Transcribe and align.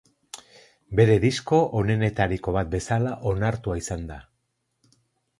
Bere 0.99 1.17
disko 1.25 1.59
onenetariko 1.81 2.53
bat 2.55 2.71
bezala 2.71 3.11
onartua 3.33 3.77
izan 3.83 4.07
da. 4.13 4.17